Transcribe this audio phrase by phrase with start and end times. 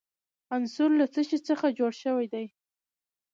[0.55, 2.45] عنصر له څه شي څخه جوړ شوی دی.